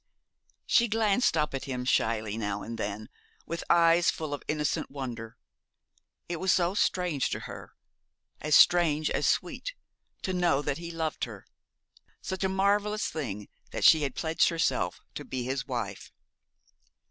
[0.65, 3.07] She glanced up at him shyly, now and then,
[3.45, 5.37] with eyes full of innocent wonder.
[6.27, 7.73] It was so strange to her,
[8.39, 9.75] as strange as sweet,
[10.23, 11.45] to know that he loved her;
[12.19, 16.11] such a marvellous thing that she had pledged herself to be his wife.